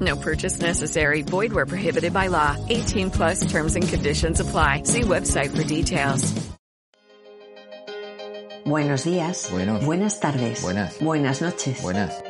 No 0.00 0.16
purchase 0.16 0.60
necessary. 0.60 1.22
Void 1.22 1.52
where 1.52 1.66
prohibited 1.66 2.12
by 2.12 2.28
law. 2.28 2.56
18 2.68 3.10
plus 3.10 3.40
terms 3.50 3.74
and 3.74 3.88
conditions 3.88 4.40
apply. 4.40 4.82
See 4.84 5.02
website 5.02 5.56
for 5.56 5.64
details. 5.64 6.34
Buenos 8.64 9.04
días. 9.04 9.48
Buenos. 9.50 9.84
Buenas 9.84 10.20
tardes. 10.20 10.62
Buenas. 10.62 10.98
Buenas 11.00 11.40
noches. 11.40 11.82
Buenas. 11.82 12.22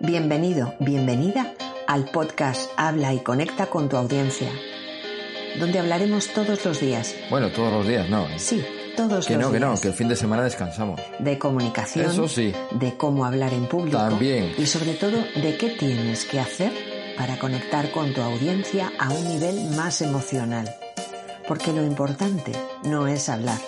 Bienvenido, 0.00 0.74
bienvenida 0.80 1.54
al 1.86 2.06
podcast 2.06 2.70
Habla 2.76 3.12
y 3.12 3.20
conecta 3.20 3.66
con 3.66 3.88
tu 3.88 3.96
audiencia, 3.96 4.48
donde 5.60 5.78
hablaremos 5.78 6.28
todos 6.28 6.64
los 6.64 6.80
días. 6.80 7.14
Bueno, 7.30 7.50
todos 7.50 7.72
los 7.72 7.86
días 7.86 8.08
no. 8.08 8.26
¿eh? 8.26 8.38
Sí, 8.38 8.64
todos 8.96 9.26
Que 9.26 9.34
los 9.34 9.42
no, 9.44 9.52
que 9.52 9.60
no, 9.60 9.78
que 9.80 9.88
el 9.88 9.94
fin 9.94 10.08
de 10.08 10.16
semana 10.16 10.42
descansamos. 10.42 11.00
De 11.18 11.38
comunicación. 11.38 12.06
Eso 12.06 12.28
sí. 12.28 12.52
De 12.72 12.96
cómo 12.96 13.24
hablar 13.26 13.52
en 13.52 13.66
público. 13.66 13.98
También. 13.98 14.54
Y 14.56 14.66
sobre 14.66 14.94
todo, 14.94 15.18
de 15.36 15.56
qué 15.58 15.70
tienes 15.70 16.24
que 16.24 16.40
hacer 16.40 16.72
para 17.16 17.38
conectar 17.38 17.90
con 17.90 18.12
tu 18.12 18.20
audiencia 18.20 18.92
a 18.98 19.10
un 19.10 19.28
nivel 19.28 19.70
más 19.70 20.02
emocional. 20.02 20.74
Porque 21.46 21.72
lo 21.72 21.84
importante 21.84 22.52
no 22.84 23.06
es 23.06 23.28
hablar, 23.28 23.60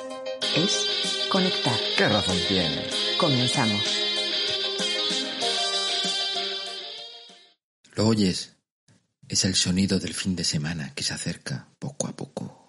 es 0.56 1.28
conectar. 1.30 1.78
¿Qué 1.96 2.08
razón 2.08 2.36
tienes? 2.48 2.94
Comenzamos. 3.18 3.82
¿Lo 7.94 8.08
oyes? 8.08 8.56
Es 9.28 9.44
el 9.44 9.54
sonido 9.54 9.98
del 9.98 10.14
fin 10.14 10.36
de 10.36 10.44
semana 10.44 10.92
que 10.94 11.02
se 11.02 11.14
acerca 11.14 11.68
poco 11.78 12.08
a 12.08 12.12
poco. 12.12 12.65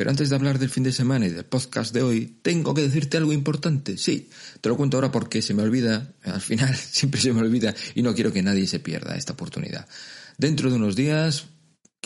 Pero 0.00 0.08
antes 0.08 0.30
de 0.30 0.34
hablar 0.34 0.58
del 0.58 0.70
fin 0.70 0.82
de 0.82 0.92
semana 0.92 1.26
y 1.26 1.28
del 1.28 1.44
podcast 1.44 1.92
de 1.92 2.00
hoy, 2.00 2.38
tengo 2.40 2.72
que 2.72 2.80
decirte 2.80 3.18
algo 3.18 3.34
importante. 3.34 3.98
Sí, 3.98 4.30
te 4.62 4.70
lo 4.70 4.76
cuento 4.78 4.96
ahora 4.96 5.12
porque 5.12 5.42
se 5.42 5.52
me 5.52 5.62
olvida, 5.62 6.14
al 6.22 6.40
final 6.40 6.74
siempre 6.90 7.20
se 7.20 7.34
me 7.34 7.42
olvida 7.42 7.74
y 7.94 8.00
no 8.02 8.14
quiero 8.14 8.32
que 8.32 8.42
nadie 8.42 8.66
se 8.66 8.80
pierda 8.80 9.14
esta 9.14 9.34
oportunidad. 9.34 9.86
Dentro 10.38 10.70
de 10.70 10.76
unos 10.76 10.96
días, 10.96 11.48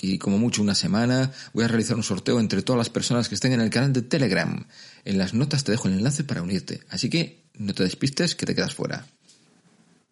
y 0.02 0.18
como 0.18 0.38
mucho 0.38 0.60
una 0.60 0.74
semana, 0.74 1.30
voy 1.52 1.62
a 1.62 1.68
realizar 1.68 1.96
un 1.96 2.02
sorteo 2.02 2.40
entre 2.40 2.62
todas 2.62 2.78
las 2.78 2.90
personas 2.90 3.28
que 3.28 3.36
estén 3.36 3.52
en 3.52 3.60
el 3.60 3.70
canal 3.70 3.92
de 3.92 4.02
Telegram. 4.02 4.66
En 5.04 5.16
las 5.16 5.32
notas 5.32 5.62
te 5.62 5.70
dejo 5.70 5.86
el 5.86 5.94
enlace 5.94 6.24
para 6.24 6.42
unirte, 6.42 6.80
así 6.88 7.08
que 7.08 7.44
no 7.54 7.74
te 7.74 7.84
despistes 7.84 8.34
que 8.34 8.44
te 8.44 8.56
quedas 8.56 8.74
fuera. 8.74 9.06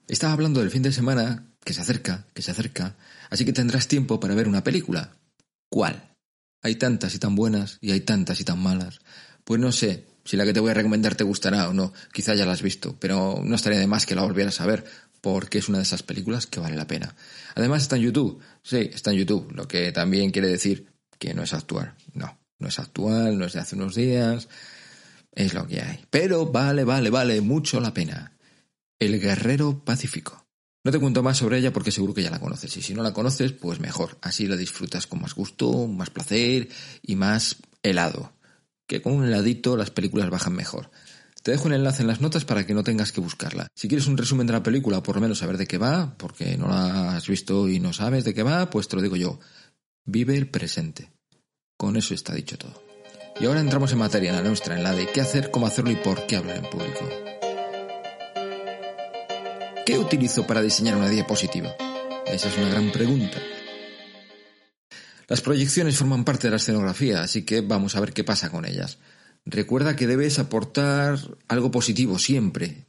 Estaba 0.07 0.35
hablando 0.35 0.61
del 0.61 0.71
fin 0.71 0.83
de 0.83 0.93
semana, 0.93 1.49
que 1.65 1.75
se 1.75 1.81
acerca, 1.81 2.29
que 2.33 2.43
se 2.43 2.53
acerca, 2.53 2.95
así 3.29 3.45
que 3.45 3.53
tendrás 3.53 3.89
tiempo 3.89 4.21
para 4.21 4.37
ver 4.37 4.47
una 4.47 4.63
película. 4.63 5.17
¿Cuál? 5.69 6.12
Hay 6.63 6.77
tantas 6.77 7.15
y 7.15 7.19
tan 7.19 7.35
buenas 7.35 7.79
y 7.81 7.91
hay 7.91 8.01
tantas 8.01 8.41
y 8.41 8.45
tan 8.45 8.63
malas. 8.63 9.01
Pues 9.45 9.61
no 9.61 9.73
sé 9.73 10.07
si 10.25 10.37
la 10.37 10.45
que 10.45 10.53
te 10.53 10.61
voy 10.61 10.71
a 10.71 10.75
recomendar 10.75 11.15
te 11.15 11.25
gustará 11.25 11.69
o 11.69 11.75
no, 11.75 11.93
quizá 12.13 12.35
ya 12.35 12.47
la 12.47 12.53
has 12.53 12.63
visto, 12.63 12.97
pero 12.99 13.43
no 13.45 13.57
estaría 13.57 13.81
de 13.81 13.87
más 13.87 14.07
que 14.07 14.15
la 14.15 14.23
volvieras 14.23 14.61
a 14.61 14.67
ver, 14.67 14.85
porque 15.21 15.59
es 15.59 15.69
una 15.69 15.79
de 15.79 15.85
esas 15.85 16.03
películas 16.03 16.47
que 16.47 16.61
vale 16.61 16.77
la 16.77 16.87
pena. 16.87 17.15
Además 17.55 17.83
está 17.83 17.97
en 17.97 18.03
YouTube, 18.03 18.41
sí, 18.63 18.91
está 18.93 19.11
en 19.11 19.19
YouTube, 19.19 19.53
lo 19.53 19.67
que 19.67 19.91
también 19.93 20.31
quiere 20.31 20.49
decir 20.49 20.87
que 21.19 21.35
no 21.35 21.43
es 21.43 21.53
actual. 21.53 21.95
No, 22.15 22.39
no 22.59 22.69
es 22.69 22.79
actual, 22.79 23.39
no 23.39 23.47
es 23.47 23.53
de 23.53 23.61
hace 23.61 23.77
unos 23.77 23.95
días, 23.95 24.49
es 25.33 25.55
lo 25.55 25.67
que 25.67 25.81
hay. 25.81 26.05
Pero 26.11 26.47
vale, 26.47 26.85
vale, 26.85 27.11
vale 27.11 27.41
mucho 27.41 27.81
la 27.81 27.95
pena. 27.95 28.33
El 28.99 29.21
Guerrero 29.21 29.85
Pacífico. 29.85 30.42
No 30.85 30.91
te 30.91 30.99
cuento 30.99 31.23
más 31.23 31.39
sobre 31.39 31.59
ella 31.59 31.73
porque 31.73 31.93
seguro 31.93 32.13
que 32.13 32.23
ya 32.23 32.31
la 32.31 32.41
conoces. 32.41 32.77
Y 32.77 32.83
si 32.83 32.95
no 32.95 33.03
la 33.03 33.13
conoces, 33.13 33.53
pues 33.53 33.79
mejor. 33.79 34.19
Así 34.21 34.47
la 34.47 34.57
disfrutas 34.57 35.07
con 35.07 35.21
más 35.21 35.35
gusto, 35.35 35.87
más 35.87 36.11
placer 36.11 36.69
y 37.03 37.15
más 37.15 37.57
helado. 37.83 38.33
Que 38.87 39.01
con 39.01 39.13
un 39.13 39.25
heladito 39.25 39.77
las 39.77 39.91
películas 39.91 40.31
bajan 40.31 40.55
mejor. 40.55 40.91
Te 41.43 41.53
dejo 41.53 41.67
un 41.67 41.73
enlace 41.73 42.03
en 42.03 42.09
las 42.09 42.21
notas 42.21 42.45
para 42.45 42.67
que 42.67 42.75
no 42.75 42.85
tengas 42.85 43.13
que 43.13 43.21
buscarla. 43.21 43.69
Si 43.75 43.89
quieres 43.89 44.07
un 44.07 44.17
resumen 44.17 44.47
de 44.47 44.53
la 44.53 44.63
película, 44.63 45.03
por 45.03 45.17
lo 45.17 45.23
menos 45.23 45.39
saber 45.39 45.57
de 45.57 45.67
qué 45.67 45.79
va, 45.79 46.15
porque 46.17 46.57
no 46.57 46.69
la 46.69 47.17
has 47.17 47.27
visto 47.27 47.69
y 47.69 47.81
no 47.81 47.93
sabes 47.93 48.25
de 48.25 48.35
qué 48.35 48.43
va, 48.43 48.71
pues 48.71 48.89
te 48.89 48.97
lo 48.97 49.03
digo 49.03 49.17
yo. 49.17 49.41
Vive 50.05 50.37
el 50.37 50.49
presente. 50.49 51.11
Con 51.77 51.97
eso 51.97 52.15
está 52.15 52.35
dicho 52.35 52.59
todo. 52.59 52.83
Y 53.41 53.47
ahora 53.47 53.61
entramos 53.61 53.93
en 53.93 53.99
materia, 53.99 54.31
en 54.31 54.37
la 54.37 54.43
nuestra, 54.43 54.77
en 54.77 54.85
la 54.85 54.93
de 54.93 55.11
qué 55.11 55.21
hacer, 55.21 55.51
cómo 55.51 55.67
hacerlo 55.67 55.91
y 55.91 55.97
por 55.97 56.27
qué 56.27 56.37
hablar 56.37 56.59
en 56.59 56.71
público. 56.71 57.09
¿Qué 59.85 59.99
utilizo 59.99 60.47
para 60.47 60.63
diseñar 60.63 60.97
una 60.97 61.09
diapositiva? 61.09 61.75
Esa 62.27 62.49
es 62.49 62.57
una 62.57 62.69
gran 62.69 62.93
pregunta. 62.93 63.39
Las 65.27 65.41
proyecciones 65.41 65.97
forman 65.97 66.25
parte 66.25 66.47
de 66.47 66.53
la 66.53 66.59
escenografía, 66.59 67.23
así 67.23 67.43
que 67.43 67.63
vamos 67.63 67.97
a 67.97 68.01
ver 68.01 68.13
qué 68.13 68.23
pasa 68.23 68.51
con 68.51 68.65
ellas. 68.65 68.99
Recuerda 69.45 69.97
que 69.97 70.07
debes 70.07 70.39
aportar 70.39 71.19
algo 71.49 71.73
positivo 71.73 72.21
siempre. 72.21 72.85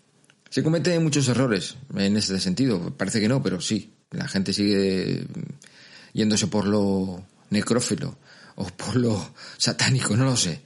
Se 0.51 0.61
cometen 0.61 1.01
muchos 1.01 1.27
errores 1.27 1.77
en 1.95 2.15
ese 2.15 2.39
sentido. 2.39 2.95
Parece 2.95 3.19
que 3.19 3.27
no, 3.27 3.41
pero 3.41 3.59
sí. 3.59 3.95
La 4.11 4.27
gente 4.27 4.53
sigue 4.53 5.25
yéndose 6.13 6.45
por 6.45 6.67
lo 6.67 7.25
necrófilo 7.49 8.19
o 8.55 8.65
por 8.67 8.97
lo 8.97 9.33
satánico, 9.57 10.15
no 10.15 10.25
lo 10.25 10.37
sé. 10.37 10.61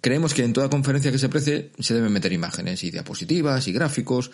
Creemos 0.00 0.32
que 0.32 0.44
en 0.44 0.54
toda 0.54 0.70
conferencia 0.70 1.12
que 1.12 1.18
se 1.18 1.28
precie 1.28 1.72
se 1.78 1.92
deben 1.92 2.12
meter 2.12 2.32
imágenes 2.32 2.82
y 2.84 2.90
diapositivas 2.90 3.68
y 3.68 3.72
gráficos 3.72 4.30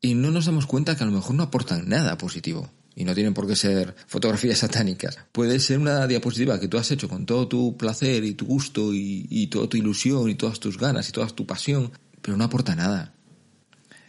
y 0.00 0.14
no 0.14 0.30
nos 0.30 0.46
damos 0.46 0.66
cuenta 0.66 0.96
que 0.96 1.04
a 1.04 1.06
lo 1.06 1.12
mejor 1.12 1.34
no 1.34 1.42
aportan 1.42 1.88
nada 1.88 2.16
positivo. 2.16 2.70
Y 2.96 3.04
no 3.04 3.14
tienen 3.14 3.34
por 3.34 3.46
qué 3.46 3.54
ser 3.54 3.94
fotografías 4.06 4.58
satánicas. 4.58 5.18
Puede 5.32 5.60
ser 5.60 5.78
una 5.78 6.06
diapositiva 6.06 6.58
que 6.58 6.68
tú 6.68 6.76
has 6.76 6.90
hecho 6.90 7.08
con 7.08 7.24
todo 7.24 7.48
tu 7.48 7.76
placer 7.76 8.24
y 8.24 8.34
tu 8.34 8.46
gusto 8.46 8.92
y, 8.92 9.26
y 9.30 9.46
toda 9.46 9.68
tu 9.68 9.76
ilusión 9.76 10.28
y 10.28 10.34
todas 10.34 10.58
tus 10.58 10.76
ganas 10.76 11.08
y 11.08 11.12
toda 11.12 11.28
tu 11.28 11.46
pasión, 11.46 11.92
pero 12.20 12.36
no 12.36 12.44
aporta 12.44 12.74
nada. 12.74 13.14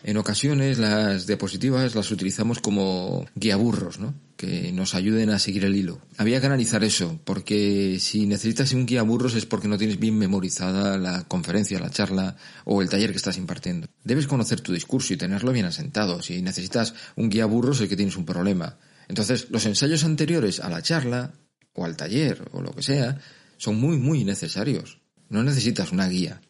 En 0.04 0.18
ocasiones 0.18 0.80
las 0.80 1.28
diapositivas 1.28 1.94
las 1.94 2.10
utilizamos 2.10 2.60
como 2.60 3.26
guiaburros, 3.36 4.00
¿no? 4.00 4.16
Que 4.36 4.72
nos 4.72 4.96
ayuden 4.96 5.30
a 5.30 5.38
seguir 5.38 5.64
el 5.66 5.76
hilo. 5.76 6.02
Había 6.18 6.40
que 6.40 6.48
analizar 6.48 6.84
eso, 6.84 7.20
porque 7.24 7.98
si 8.00 8.26
necesitas 8.26 8.74
un 8.74 8.88
guiaburros 8.88 9.36
es 9.36 9.46
porque 9.46 9.68
no 9.68 9.78
tienes 9.78 10.00
bien 10.00 10.18
memorizada 10.18 10.98
la 10.98 11.24
conferencia, 11.26 11.80
la 11.80 11.92
charla 11.92 12.36
o 12.66 12.82
el 12.82 12.90
taller 12.90 13.12
que 13.12 13.18
estás 13.18 13.38
impartiendo. 13.38 13.88
Debes 14.04 14.26
conocer 14.26 14.62
tu 14.62 14.74
discurso 14.74 15.14
y 15.14 15.18
tenerlo 15.18 15.52
bien 15.52 15.66
asentado. 15.66 16.24
Si 16.24 16.42
necesitas 16.42 16.96
un 17.16 17.30
guiaburros 17.30 17.82
es 17.82 17.90
que 17.90 17.96
tienes 17.96 18.18
un 18.18 18.26
problema. 18.26 18.78
Entonces, 19.08 19.48
los 19.52 19.66
ensayos 19.68 20.04
anteriores 20.04 20.62
a 20.62 20.70
la 20.70 20.82
charla 20.82 21.34
o 21.74 21.86
al 21.86 21.96
taller 21.96 22.50
o 22.54 22.62
lo 22.62 22.72
que 22.72 22.82
sea 22.82 23.20
son 23.58 23.76
muy, 23.76 23.98
muy 23.98 24.24
necesarios. 24.24 25.00
No 25.30 25.44
necesitas 25.44 25.92
una 25.92 26.08
guía. 26.08 26.42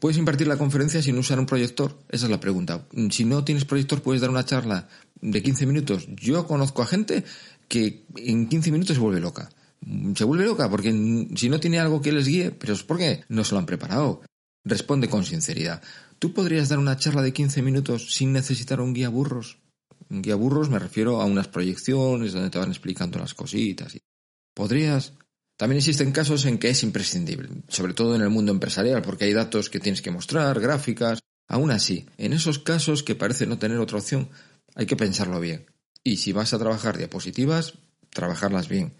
¿Puedes 0.00 0.16
impartir 0.16 0.48
la 0.48 0.56
conferencia 0.56 1.02
sin 1.02 1.18
usar 1.18 1.38
un 1.38 1.44
proyector? 1.44 1.98
Esa 2.08 2.24
es 2.24 2.30
la 2.30 2.40
pregunta. 2.40 2.86
Si 3.10 3.26
no 3.26 3.44
tienes 3.44 3.66
proyector, 3.66 4.00
puedes 4.02 4.22
dar 4.22 4.30
una 4.30 4.46
charla 4.46 4.88
de 5.20 5.42
15 5.42 5.66
minutos. 5.66 6.08
Yo 6.16 6.46
conozco 6.46 6.80
a 6.80 6.86
gente 6.86 7.22
que 7.68 8.06
en 8.16 8.48
15 8.48 8.72
minutos 8.72 8.96
se 8.96 9.02
vuelve 9.02 9.20
loca. 9.20 9.50
Se 10.14 10.24
vuelve 10.24 10.46
loca 10.46 10.70
porque 10.70 10.90
si 11.36 11.50
no 11.50 11.60
tiene 11.60 11.78
algo 11.78 12.00
que 12.00 12.12
les 12.12 12.26
guíe, 12.26 12.50
pero 12.50 12.72
es 12.72 12.82
porque 12.82 13.24
no 13.28 13.44
se 13.44 13.54
lo 13.54 13.58
han 13.58 13.66
preparado. 13.66 14.22
Responde 14.64 15.10
con 15.10 15.24
sinceridad. 15.24 15.82
¿Tú 16.18 16.32
podrías 16.32 16.70
dar 16.70 16.78
una 16.78 16.96
charla 16.96 17.20
de 17.20 17.34
15 17.34 17.60
minutos 17.60 18.14
sin 18.14 18.32
necesitar 18.32 18.80
un 18.80 18.94
guía 18.94 19.10
burros? 19.10 19.58
Guía 20.08 20.34
burros 20.34 20.70
me 20.70 20.78
refiero 20.78 21.20
a 21.20 21.26
unas 21.26 21.48
proyecciones 21.48 22.32
donde 22.32 22.48
te 22.48 22.58
van 22.58 22.70
explicando 22.70 23.18
las 23.18 23.34
cositas. 23.34 23.98
¿Podrías? 24.54 25.12
También 25.60 25.76
existen 25.76 26.10
casos 26.10 26.46
en 26.46 26.56
que 26.56 26.70
es 26.70 26.82
imprescindible, 26.84 27.50
sobre 27.68 27.92
todo 27.92 28.16
en 28.16 28.22
el 28.22 28.30
mundo 28.30 28.50
empresarial, 28.50 29.02
porque 29.02 29.26
hay 29.26 29.34
datos 29.34 29.68
que 29.68 29.78
tienes 29.78 30.00
que 30.00 30.10
mostrar, 30.10 30.58
gráficas. 30.58 31.18
Aún 31.48 31.70
así, 31.70 32.06
en 32.16 32.32
esos 32.32 32.58
casos 32.58 33.02
que 33.02 33.14
parece 33.14 33.46
no 33.46 33.58
tener 33.58 33.76
otra 33.76 33.98
opción, 33.98 34.30
hay 34.74 34.86
que 34.86 34.96
pensarlo 34.96 35.38
bien. 35.38 35.66
Y 36.02 36.16
si 36.16 36.32
vas 36.32 36.54
a 36.54 36.58
trabajar 36.58 36.96
diapositivas, 36.96 37.74
trabajarlas 38.08 38.70
bien, 38.70 38.94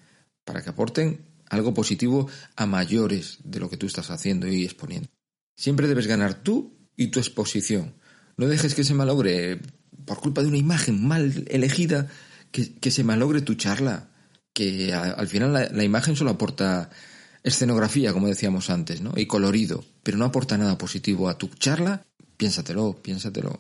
para 0.45 0.61
que 0.61 0.69
aporten 0.69 1.25
algo 1.49 1.73
positivo 1.73 2.29
a 2.57 2.67
mayores 2.67 3.39
de 3.43 3.59
lo 3.59 3.71
que 3.71 3.79
tú 3.79 3.87
estás 3.87 4.11
haciendo 4.11 4.47
y 4.47 4.67
exponiendo. 4.67 5.09
Siempre 5.57 5.89
debes 5.89 6.09
ganar 6.09 6.43
tú 6.43 6.77
y 6.95 7.07
tu 7.07 7.21
exposición. 7.21 7.95
No 8.37 8.49
dejes 8.49 8.75
que 8.75 8.85
se 8.85 8.93
malogre, 8.93 9.63
por 10.05 10.21
culpa 10.21 10.43
de 10.43 10.49
una 10.49 10.59
imagen 10.59 11.09
mal 11.09 11.43
elegida, 11.49 12.09
que, 12.51 12.75
que 12.75 12.91
se 12.91 13.03
malogre 13.03 13.41
tu 13.41 13.55
charla 13.55 14.11
que 14.53 14.93
al 14.93 15.29
final 15.29 15.53
la, 15.53 15.69
la, 15.71 15.85
imagen 15.85 16.17
solo 16.17 16.31
aporta 16.31 16.91
escenografía, 17.43 18.13
como 18.13 18.29
decíamos 18.29 18.71
antes, 18.71 19.01
¿no? 19.01 19.13
Y 19.17 19.27
colorido, 19.27 19.85
pero 20.03 20.19
no 20.19 20.25
aporta 20.25 20.59
nada 20.59 20.79
positivo 20.79 21.29
a 21.29 21.39
tu 21.39 21.49
charla. 21.49 22.07
Piénsatelo, 22.37 23.01
piénsatelo. 23.03 23.59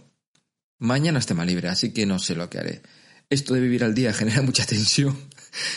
Mañana 0.78 1.18
es 1.18 1.26
tema 1.26 1.44
libre, 1.44 1.68
así 1.68 1.92
que 1.92 2.06
no 2.06 2.18
sé 2.18 2.34
lo 2.34 2.48
que 2.48 2.58
haré. 2.58 2.82
Esto 3.28 3.54
de 3.54 3.60
vivir 3.60 3.84
al 3.84 3.94
día 3.94 4.12
genera 4.14 4.42
mucha 4.42 4.64
tensión. 4.64 5.16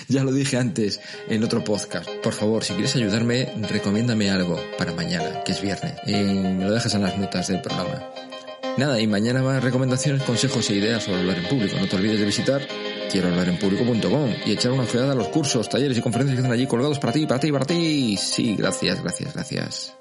ya 0.08 0.24
lo 0.24 0.32
dije 0.32 0.58
antes 0.58 1.00
en 1.28 1.44
otro 1.44 1.64
podcast. 1.64 2.10
Por 2.24 2.34
favor, 2.34 2.64
si 2.64 2.74
quieres 2.74 2.96
ayudarme, 2.96 3.54
recomiéndame 3.70 4.32
algo 4.32 4.60
para 4.78 4.94
mañana, 4.94 5.44
que 5.44 5.52
es 5.52 5.62
viernes. 5.62 5.96
Y 6.08 6.14
me 6.14 6.66
lo 6.66 6.72
dejas 6.72 6.96
en 6.96 7.04
las 7.04 7.18
notas 7.18 7.48
del 7.48 7.62
programa. 7.62 8.02
Nada, 8.78 9.00
y 9.00 9.06
mañana 9.06 9.44
más 9.44 9.64
recomendaciones, 9.64 10.24
consejos 10.24 10.68
e 10.70 10.76
ideas 10.76 11.04
sobre 11.04 11.20
hablar 11.20 11.38
en 11.38 11.48
público. 11.48 11.78
No 11.80 11.88
te 11.88 11.96
olvides 11.96 12.20
de 12.20 12.26
visitar 12.26 12.68
quiero 13.12 13.30
hablar 13.30 13.50
en 13.50 13.58
público.com 13.58 14.34
y 14.46 14.52
echar 14.52 14.72
una 14.72 14.84
ojeada 14.84 15.14
a 15.14 15.16
los 15.16 15.28
cursos, 15.30 15.70
talleres 15.70 15.98
y 15.98 16.02
conferencias 16.02 16.36
que 16.36 16.42
están 16.42 16.54
allí 16.54 16.68
colgados 16.68 17.00
para 17.00 17.14
ti, 17.14 17.26
para 17.26 17.40
ti, 17.40 17.52
para 17.52 17.66
ti. 17.66 18.18
Sí, 18.18 18.56
gracias, 18.56 19.02
gracias, 19.02 19.34
gracias. 19.34 19.96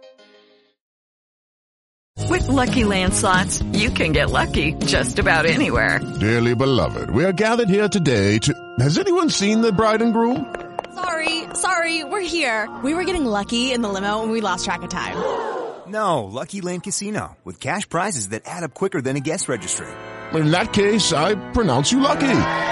With 2.28 2.48
lucky 2.48 2.84
landslots, 2.84 3.62
you 3.72 3.90
can 3.90 4.12
get 4.12 4.30
lucky 4.30 4.74
just 4.86 5.18
about 5.18 5.46
anywhere. 5.46 6.00
Dearly 6.20 6.54
beloved, 6.54 7.10
we 7.10 7.24
are 7.24 7.32
gathered 7.32 7.68
here 7.68 7.88
today 7.88 8.38
to. 8.40 8.52
Has 8.80 8.98
anyone 8.98 9.30
seen 9.30 9.60
the 9.60 9.72
bride 9.72 10.02
and 10.02 10.12
groom? 10.12 10.54
Sorry, 10.94 11.44
sorry, 11.54 12.04
we're 12.04 12.20
here. 12.20 12.68
We 12.82 12.94
were 12.94 13.04
getting 13.04 13.24
lucky 13.24 13.72
in 13.72 13.80
the 13.82 13.88
limo 13.88 14.22
and 14.22 14.30
we 14.30 14.40
lost 14.40 14.64
track 14.64 14.82
of 14.82 14.90
time. 14.90 15.16
No, 15.88 16.24
Lucky 16.24 16.60
Land 16.60 16.84
Casino, 16.84 17.36
with 17.44 17.60
cash 17.60 17.88
prizes 17.88 18.30
that 18.30 18.42
add 18.46 18.62
up 18.62 18.72
quicker 18.72 19.00
than 19.02 19.16
a 19.16 19.20
guest 19.20 19.48
registry. 19.48 19.88
In 20.32 20.50
that 20.50 20.72
case, 20.72 21.12
I 21.12 21.34
pronounce 21.52 21.92
you 21.92 22.00
lucky. 22.00 22.71